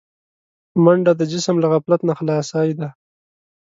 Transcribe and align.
منډه 0.83 1.11
د 1.19 1.21
جسم 1.31 1.55
له 1.63 1.67
غفلت 1.73 2.01
نه 2.09 2.13
خلاصي 2.19 2.69
ده 2.79 2.89